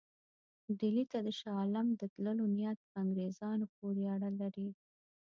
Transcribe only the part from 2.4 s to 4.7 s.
نیت په انګرېزانو پورې اړه لري.